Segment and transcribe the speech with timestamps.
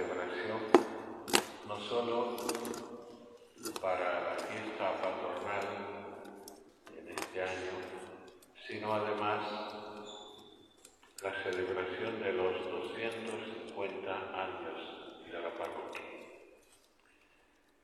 [0.00, 0.60] celebración,
[1.68, 2.36] no solo
[3.82, 5.66] para la fiesta patronal
[6.96, 7.72] en este año,
[8.66, 9.40] sino además
[11.22, 14.78] la celebración de los 250 años
[15.30, 16.00] de la parroquia.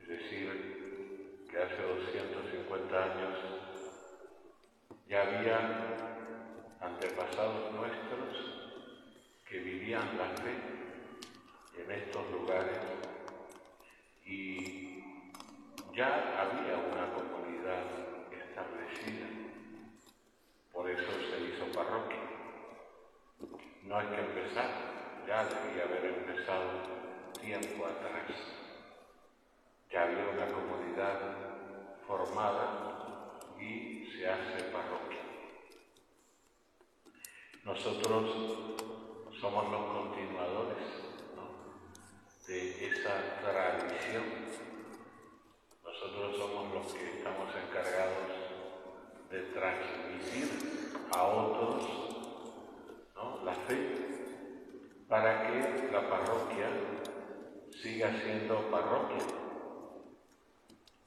[0.01, 3.39] Es decir, que hace 250 años
[5.07, 5.59] ya había
[6.81, 8.57] antepasados nuestros
[9.47, 10.76] que vivían la fe
[11.77, 12.79] en estos lugares.
[14.25, 15.03] Y
[15.95, 17.85] ya había una comunidad
[18.31, 19.27] establecida.
[20.73, 22.27] Por eso se hizo parroquia.
[23.87, 24.69] No hay que empezar,
[25.29, 26.71] ya debía haber empezado
[27.41, 28.33] tiempo atrás.
[29.93, 31.21] Ya había una comunidad
[32.05, 35.23] formada y se hace parroquia.
[37.63, 38.75] Nosotros
[39.41, 41.07] somos los continuadores
[42.49, 44.25] de esa tradición.
[45.85, 48.33] Nosotros somos los que estamos encargados
[49.31, 52.07] de transmitir a otros
[53.47, 53.79] la fe
[55.09, 56.69] para que la parroquia
[57.71, 59.25] siga siendo parroquia.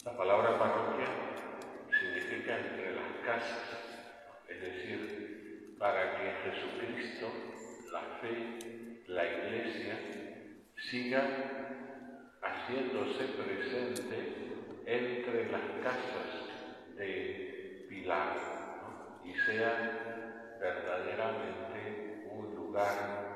[0.05, 1.07] La palabra parroquia
[1.99, 3.67] significa entre las casas,
[4.47, 7.27] es decir, para que Jesucristo,
[7.91, 9.99] la fe, la iglesia,
[10.89, 11.21] siga
[12.41, 18.35] haciéndose presente entre las casas de Pilar
[19.25, 23.28] y sea verdaderamente un lugar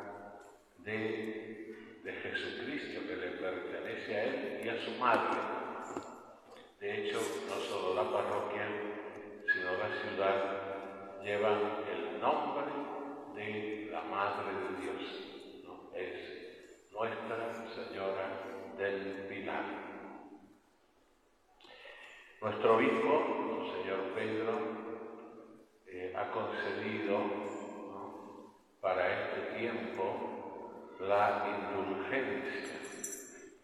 [0.83, 5.39] de, de Jesucristo que le pertenece a Él y a su madre.
[6.79, 8.67] De hecho, no solo la parroquia,
[9.53, 10.63] sino la ciudad
[11.23, 12.65] llevan el nombre
[13.35, 15.63] de la Madre de Dios.
[15.63, 15.95] ¿no?
[15.95, 19.63] Es Nuestra Señora del Pilar.
[22.41, 24.59] Nuestro obispo, el señor Pedro,
[25.87, 27.53] eh, ha concedido
[28.81, 30.12] para este tiempo
[31.07, 32.79] la indulgencia,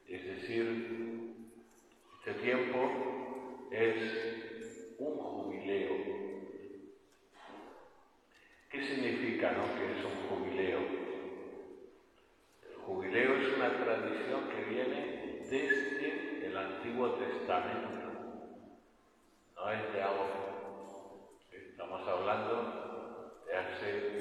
[0.08, 1.36] es decir,
[2.20, 5.94] este tiempo es un jubileo.
[8.70, 10.80] ¿Qué significa no, que es un jubileo?
[12.70, 17.90] El jubileo es una tradición que viene desde el Antiguo Testamento,
[19.56, 20.40] no es de ahora.
[21.52, 24.20] Estamos hablando de hace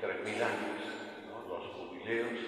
[0.00, 0.94] tres mil años.
[1.48, 2.38] Los jubileos,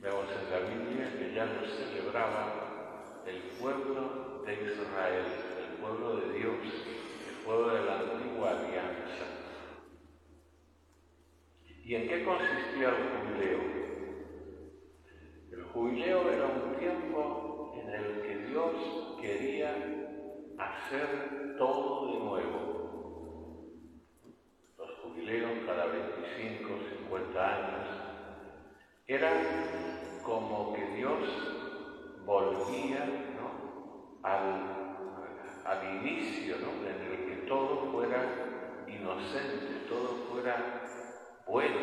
[0.00, 5.26] vemos en la Biblia que ya los celebraba el pueblo de Israel,
[5.60, 6.56] el pueblo de Dios,
[7.28, 9.26] el pueblo de la antigua alianza.
[11.84, 13.60] ¿Y en qué consistía el jubileo?
[15.52, 15.62] El
[16.30, 18.72] era un tiempo en el que Dios
[19.20, 19.70] quería
[20.58, 22.66] hacer todo de nuevo.
[24.78, 26.68] Los jubileos cada 25,
[27.08, 27.88] 50 años
[29.06, 29.36] eran
[30.22, 31.18] como que Dios
[32.24, 33.04] volvía
[34.22, 34.96] al,
[35.64, 36.88] al, inicio, ¿no?
[36.88, 38.22] en el que todo fuera
[38.88, 40.82] inocente, todo fuera
[41.46, 41.76] bueno.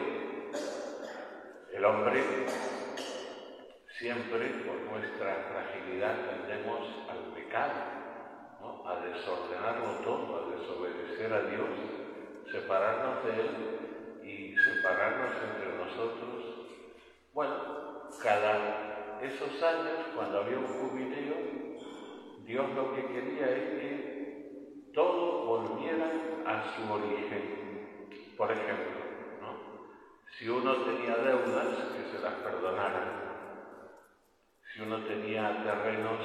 [1.74, 2.22] El hombre
[4.04, 11.70] siempre, por nuestra fragilidad, tendemos al pecado, a desordenarlo todo, a desobedecer a Dios,
[12.52, 13.50] separarnos de Él
[14.22, 16.68] y separarnos entre nosotros.
[17.34, 21.36] Bueno, cada esos años, cuando había un jubileo,
[22.46, 26.12] Dios lo que quería es que todo volviera
[26.46, 28.36] a su origen.
[28.36, 29.00] Por ejemplo,
[30.38, 33.33] si uno tenía deudas, que se las perdonaran.
[34.74, 36.20] Si uno tenía terrenos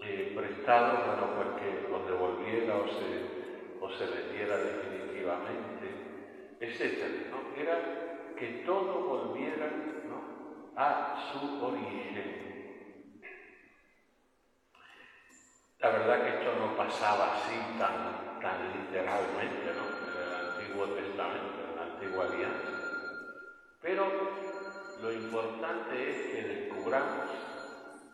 [0.00, 7.32] eh, prestados, bueno, pues que los devolviera o se, o se vendiera definitivamente, etc.
[7.32, 7.60] ¿no?
[7.60, 9.72] Era que todo volviera
[10.76, 13.20] a su origen.
[15.80, 19.84] La verdad que esto no pasaba así tan, tan literalmente ¿no?
[19.98, 22.70] en el Antiguo Testamento antigua alianza.
[23.82, 24.53] Pero
[25.04, 27.28] lo importante es que descubramos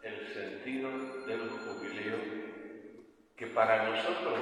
[0.03, 0.91] el sentido
[1.25, 2.19] del jubileo,
[3.37, 4.41] que para nosotros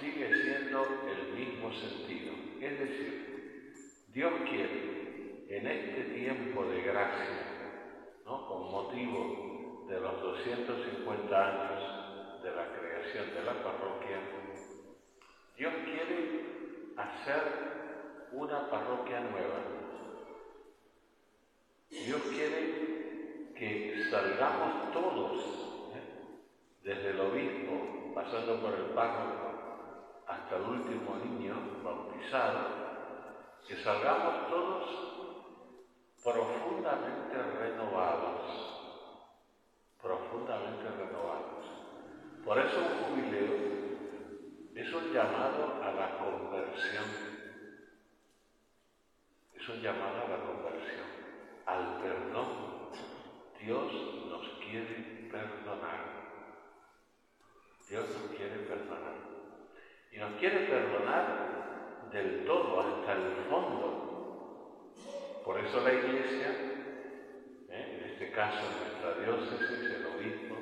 [0.00, 2.34] sigue siendo el mismo sentido.
[2.60, 7.78] Es decir, Dios quiere en este tiempo de gracia,
[8.24, 8.48] ¿no?
[8.48, 14.18] con motivo de los 250 años de la creación de la parroquia,
[15.56, 17.42] Dios quiere hacer
[18.32, 19.85] una parroquia nueva.
[21.90, 25.42] Dios quiere que salgamos todos,
[25.94, 26.36] ¿eh?
[26.82, 32.86] desde el obispo, pasando por el párroco, hasta el último niño bautizado,
[33.66, 35.16] que salgamos todos
[36.22, 38.42] profundamente renovados,
[40.02, 41.66] profundamente renovados.
[42.44, 43.76] Por eso un jubileo
[44.74, 47.04] es un llamado a la conversión,
[49.54, 51.25] es un llamado a la conversión,
[51.66, 52.90] al perdón.
[53.60, 53.92] Dios
[54.30, 56.16] nos quiere perdonar.
[57.88, 59.14] Dios nos quiere perdonar.
[60.12, 64.92] Y nos quiere perdonar del todo, hasta el fondo.
[65.44, 66.50] Por eso la Iglesia,
[67.68, 67.98] ¿eh?
[67.98, 70.56] en este caso nuestra diócesis, el obispo,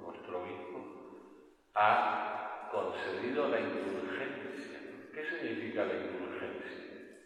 [0.00, 1.28] nuestro obispo,
[1.74, 4.80] ha concedido la indulgencia.
[5.12, 7.18] ¿Qué significa la indulgencia?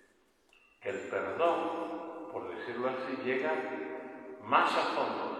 [0.80, 3.52] Que el perdón, por decirlo así, llega
[4.42, 5.32] más a fondo.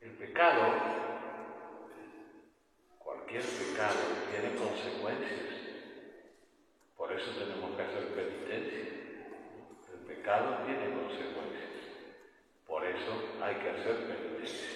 [0.00, 0.62] El pecado,
[2.98, 4.00] cualquier pecado,
[4.30, 5.62] tiene consecuencias.
[6.96, 8.84] Por eso tenemos que hacer penitencia.
[9.92, 11.70] El pecado tiene consecuencias.
[12.66, 13.12] Por eso
[13.42, 14.68] hay que hacer penitencia.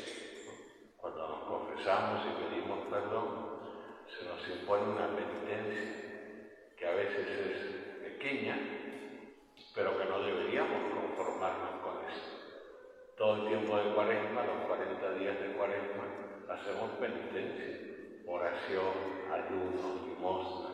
[0.97, 3.61] Cuando nos confesamos y pedimos perdón,
[4.09, 6.07] se nos impone una penitencia
[6.77, 8.59] que a veces es pequeña,
[9.75, 12.37] pero que no deberíamos conformarnos con eso.
[13.17, 16.05] Todo el tiempo de cuaresma, los 40 días de cuaresma,
[16.49, 18.23] hacemos penitencia,
[18.57, 18.95] oración,
[19.33, 20.71] ayuno, limosna,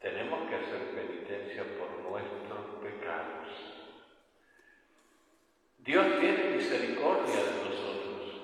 [0.00, 3.48] tenemos que hacer penitencia por nuestros pecados.
[5.78, 8.42] Dios tiene misericordia de nosotros,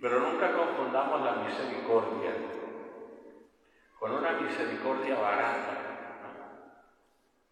[0.00, 2.32] pero nunca confundamos la misericordia
[3.98, 5.76] con una misericordia barata,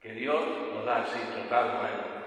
[0.01, 0.43] que Dios
[0.75, 2.19] nos da así total, bueno,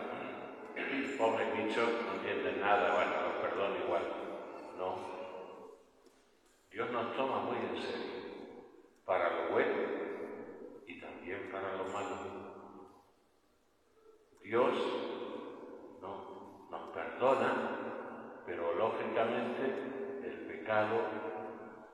[1.18, 4.04] pobre bicho, no entienden nada, bueno, los perdono igual.
[4.78, 5.12] No,
[6.72, 8.12] Dios nos toma muy en serio
[9.06, 9.74] para lo bueno
[10.88, 12.16] y también para lo malo.
[14.42, 14.74] Dios
[16.02, 19.66] no, nos perdona, pero lógicamente
[20.24, 21.02] el pecado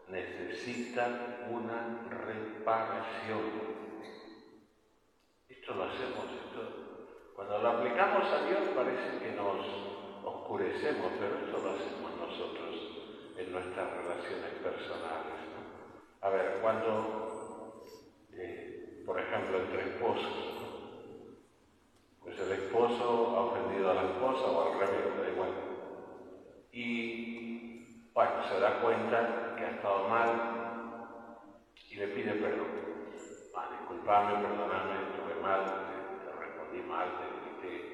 [0.09, 3.41] necesita una reparación.
[5.49, 9.65] Esto lo hacemos, esto, cuando lo aplicamos a Dios parece que nos
[10.23, 12.86] oscurecemos, pero esto lo hacemos nosotros
[13.37, 15.33] en nuestras relaciones personales.
[16.21, 16.91] A ver, cuando,
[18.33, 20.57] eh, por ejemplo, entre esposos,
[22.23, 25.51] pues el esposo ha ofendido a la esposa o al revés, da igual.
[26.71, 30.27] Y, bueno, se da cuenta que ha estado mal
[31.91, 32.67] y le pide perdón.
[33.53, 37.85] Ah, disculpame, perdóname, estuve mal, te, respondí mal, te grité.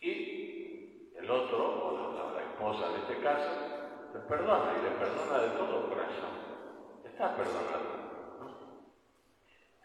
[0.00, 3.75] Y el otro, o la, la esposa en este caso,
[4.14, 6.46] le perdona y le perdona de todo corazón
[7.16, 7.96] está perdonado.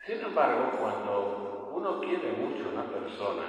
[0.05, 3.43] Sin embargo, cuando uno quiere mucho a una persona,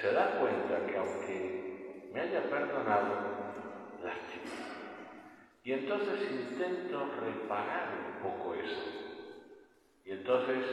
[0.00, 3.08] se da cuenta que aunque me haya perdonado,
[4.04, 4.52] lástima.
[5.64, 8.82] Y entonces intento reparar un poco eso.
[10.04, 10.64] Y entonces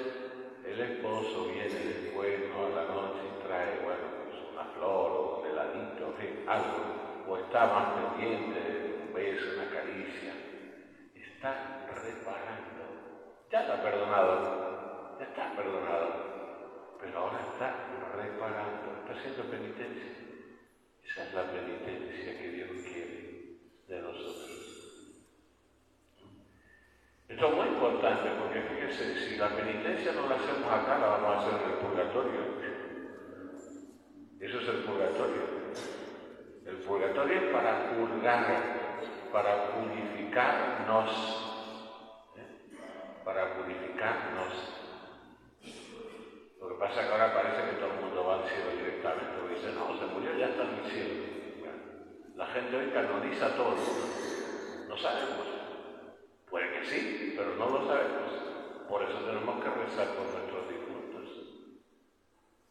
[0.66, 2.70] el esposo viene después, ¿no?
[2.76, 6.14] la noche y trae, bueno, pues una flor o un heladito,
[6.46, 6.99] algo.
[7.30, 10.34] O está más pendiente, un beso, una caricia
[11.40, 13.46] está reparando.
[13.50, 20.12] Ya está perdonado, ya está perdonado, pero ahora está reparando, está haciendo penitencia.
[21.02, 23.58] Esa es la penitencia que Dios quiere
[23.88, 24.50] de nosotros.
[27.30, 31.36] Esto es muy importante porque fíjense, si la penitencia no la hacemos acá, la vamos
[31.36, 32.42] a hacer en el purgatorio.
[34.42, 35.59] Eso es el purgatorio.
[37.20, 38.46] Para purgar
[39.34, 41.12] para purificarnos,
[42.38, 42.48] ¿eh?
[43.26, 44.54] para purificarnos.
[46.62, 49.34] Lo que pasa es que ahora parece que todo el mundo va al cielo directamente,
[49.38, 51.24] porque dice, no, se murió, ya está en el cielo.
[52.38, 53.76] La gente hoy canoniza todo,
[54.88, 55.48] no sabemos.
[56.50, 58.32] Puede que sí, pero no lo sabemos.
[58.88, 61.28] Por eso tenemos que rezar por nuestros difuntos.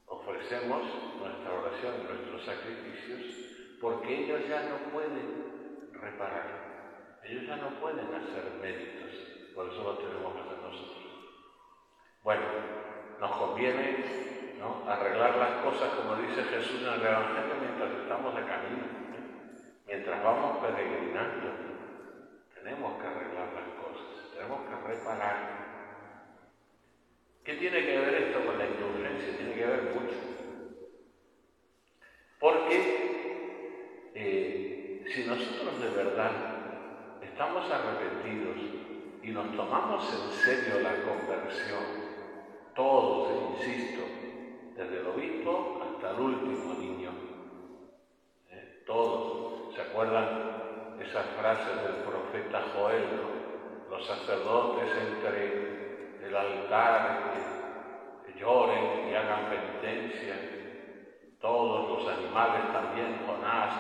[0.07, 0.83] Ofrecemos
[1.21, 3.38] nuestra oración nuestros sacrificios
[3.81, 9.13] porque ellos ya no pueden reparar, ellos ya no pueden hacer méritos,
[9.55, 11.09] por eso lo tenemos que nosotros.
[12.23, 12.43] Bueno,
[13.21, 14.85] nos conviene ¿no?
[14.91, 19.63] arreglar las cosas como dice Jesús en el Evangelio mientras estamos de camino, ¿eh?
[19.87, 21.53] mientras vamos peregrinando,
[22.55, 25.69] tenemos que arreglar las cosas, tenemos que reparar.
[27.45, 29.37] ¿Qué tiene que ver esto con la indulgencia?
[29.39, 30.17] Tiene que ver mucho.
[32.39, 33.18] Porque
[35.27, 36.31] verdad
[37.21, 38.57] estamos arrepentidos
[39.23, 41.83] y nos tomamos en serio la conversión,
[42.77, 44.03] todos, e insisto,
[44.77, 47.11] desde el obispo hasta el último niño,
[48.51, 48.85] ¿eh?
[48.87, 53.05] todos, ¿se acuerdan esas frases del profeta Joel?
[53.91, 57.33] Los sacerdotes entre el altar
[58.25, 60.37] que lloren y hagan penitencia,
[61.41, 63.78] todos los animales también, Jonás.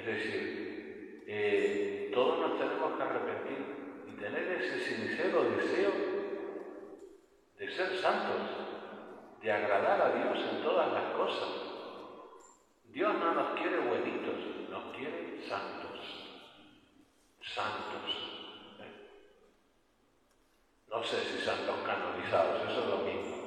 [0.00, 5.92] Es decir, eh, todos nos tenemos que arrepentir y tener ese sincero deseo
[7.58, 8.48] de ser santos,
[9.42, 11.48] de agradar a Dios en todas las cosas.
[12.84, 16.00] Dios no nos quiere buenitos, nos quiere santos.
[17.42, 18.38] Santos.
[20.88, 23.40] No sé si santos canonizados, eso es lo mismo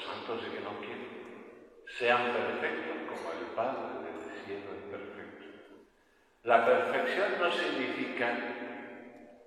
[0.00, 5.43] santos y que no quieren, sean perfectos como el Padre del cielo es perfecto.
[6.44, 8.36] La perfección no significa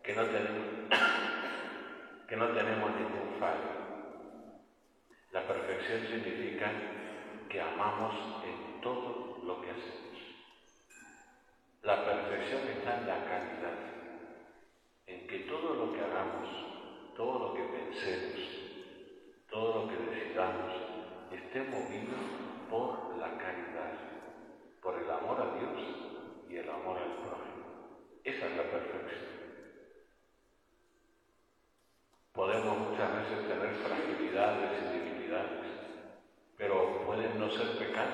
[0.03, 0.65] que no tenemos,
[2.27, 4.17] que no tenemos ningún fallo.
[5.31, 6.71] La perfección significa
[7.49, 10.17] que amamos en todo lo que hacemos.
[11.83, 13.77] La perfección está en la calidad,
[15.05, 16.49] en que todo lo que hagamos,
[17.15, 18.41] todo lo que pensemos,
[19.51, 20.73] todo lo que decidamos
[21.31, 22.17] esté movido
[22.71, 23.93] por la caridad,
[24.81, 26.07] por el amor a Dios
[26.49, 28.19] y el amor al prójimo.
[28.23, 29.37] Esa es la perfección.
[32.33, 35.65] Podemos muchas veces tener fragilidades y debilidades,
[36.55, 38.13] pero pueden no ser pecados.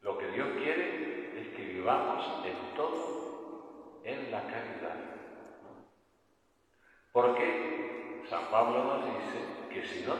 [0.00, 4.96] Lo que Dios quiere es que vivamos en todo en la caridad.
[7.12, 8.24] ¿Por qué?
[8.30, 9.38] San Pablo nos dice
[9.70, 10.14] que si no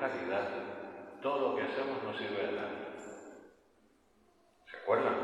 [0.00, 0.48] caridad,
[1.22, 2.94] todo lo que hacemos no sirve de nada.
[4.70, 5.14] ¿Se acuerdan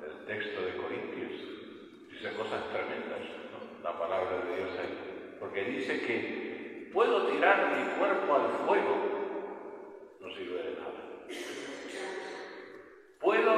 [0.00, 1.32] del texto de Corintios?
[2.10, 3.20] Dice cosas tremendas,
[3.82, 5.36] la palabra de Dios ahí.
[5.38, 8.96] Porque dice que puedo tirar mi cuerpo al fuego,
[10.20, 10.94] no sirve de nada.
[13.20, 13.52] Puedo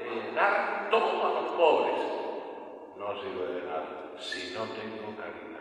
[0.00, 5.58] eh, dar todo a los pobres, no sirve de nada, si no tengo caridad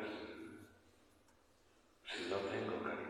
[2.07, 3.07] si no tengo caridad.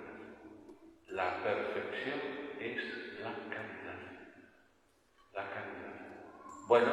[1.09, 2.19] La perfección
[2.59, 3.99] es la caridad.
[5.33, 5.87] La caridad.
[6.67, 6.91] Bueno,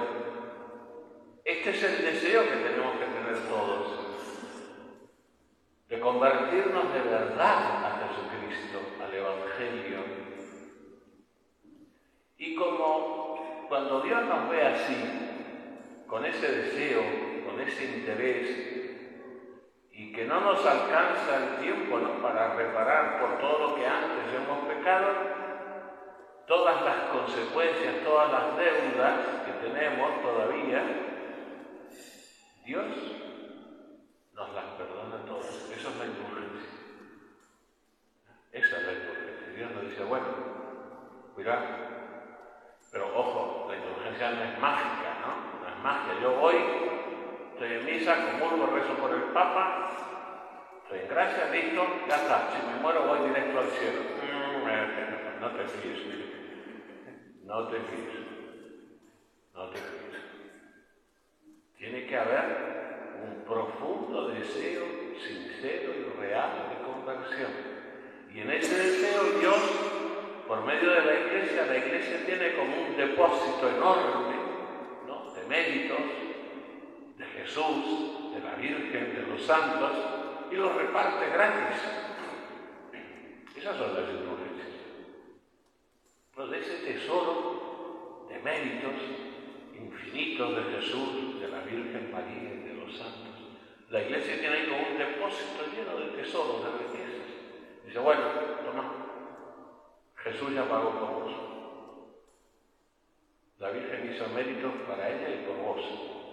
[1.45, 3.89] este es el deseo que tenemos que tener todos,
[5.89, 9.99] de convertirnos de verdad a Jesucristo, al Evangelio.
[12.39, 17.03] Y como cuando Dios nos ve así, con ese deseo,
[17.45, 18.95] con ese interés,
[19.91, 24.73] y que no nos alcanza el tiempo para reparar por todo lo que antes hemos
[24.73, 25.09] pecado,
[26.47, 30.83] todas las consecuencias, todas las deudas tenemos todavía,
[32.65, 32.87] Dios
[34.33, 35.71] nos las perdona todas.
[35.71, 36.71] Eso es la indulgencia.
[38.53, 39.49] Esa es la indulgencia.
[39.57, 40.27] Dios nos dice, bueno,
[41.35, 41.65] cuidado.
[42.91, 45.61] Pero ojo, la indulgencia no es mágica, ¿no?
[45.61, 46.21] No es magia.
[46.21, 46.57] Yo voy
[47.55, 49.91] estoy en misa, comulgo, rezo por el Papa,
[50.83, 52.51] estoy en gracia, listo, ya está.
[52.51, 54.01] Si me muero voy directo al cielo.
[54.23, 55.99] Mm, no te fíes,
[57.45, 58.27] no te fíes,
[59.55, 60.23] no te fíes.
[61.79, 64.85] Tiene que haber un profundo deseo
[65.65, 67.51] sincero y real de conversión.
[68.35, 69.61] Y en ese deseo Dios,
[70.47, 74.37] por medio de la iglesia, la iglesia tiene como un depósito enorme
[75.07, 75.33] ¿no?
[75.33, 75.99] de méritos,
[77.17, 79.93] de Jesús, de la Virgen, de los santos,
[80.51, 81.81] y los reparte gratis.
[83.57, 84.69] Esas son las indulgencias.
[86.35, 88.93] Pues de ese tesoro de méritos
[89.79, 93.34] infinitos de Jesús, de la Virgen María y de los santos.
[93.91, 97.29] La iglesia tiene ahí como un depósito lleno de tesoros, de riquezas.
[97.85, 98.23] Dice, bueno,
[98.65, 99.07] toma,
[100.17, 101.33] Jesús ya pagó por vos.
[103.59, 105.83] La Virgen hizo méritos para ella y por vos.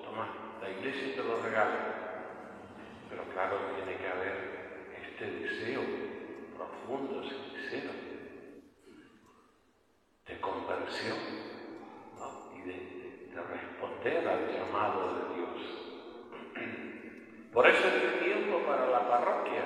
[0.04, 2.26] Toma, la iglesia te lo regala.
[3.10, 5.82] Pero claro, tiene que haber este deseo
[6.56, 7.92] profundo, sincero,
[10.26, 11.18] de conversión
[12.56, 15.81] y de, de responder al llamado de Dios.
[17.62, 19.64] Por eso este tiempo para la parroquia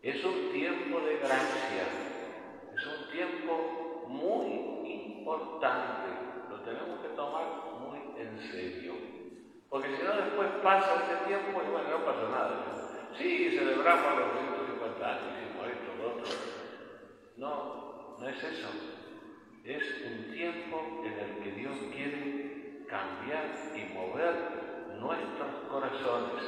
[0.00, 1.82] es un tiempo de gracia,
[2.76, 6.10] es un tiempo muy importante,
[6.48, 7.42] lo tenemos que tomar
[7.80, 8.92] muy en serio.
[9.68, 13.10] Porque si no, después pasa ese tiempo y bueno, no pasa nada.
[13.18, 16.24] Sí, celebramos los 150 años, hicimos esto, lo otro.
[17.36, 18.68] No, no es eso.
[19.64, 24.63] Es un tiempo en el que Dios quiere cambiar y mover
[25.00, 26.44] nuestros corazones.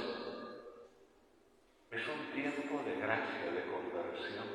[1.91, 4.47] Es un tiempo de gracia, de conversión.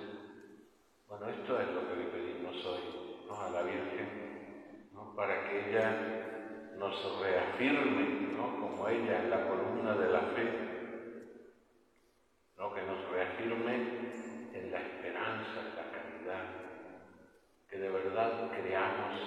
[1.07, 7.19] Bueno, esto es lo que le pedimos hoy a la Virgen, para que ella nos
[7.21, 10.71] reafirme, como ella en la columna de la fe,
[12.74, 13.75] que nos reafirme
[14.53, 16.45] en la esperanza, en la caridad,
[17.69, 19.19] que de verdad creamos